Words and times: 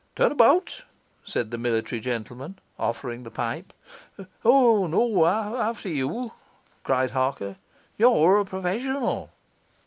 'Turn 0.15 0.31
about,' 0.31 0.81
said 1.23 1.51
the 1.51 1.59
military 1.59 2.01
gentleman, 2.01 2.57
offering 2.79 3.21
the 3.21 3.29
pipe. 3.29 3.71
'O, 4.43 4.87
not 4.87 5.55
after 5.59 5.89
you!' 5.89 6.31
cried 6.83 7.11
Harker; 7.11 7.57
'you're 7.99 8.39
a 8.39 8.45
professional. 8.45 9.29